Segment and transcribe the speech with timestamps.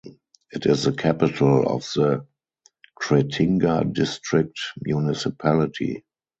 [0.49, 2.25] It is the capital of the
[2.99, 6.03] Kretinga district municipality.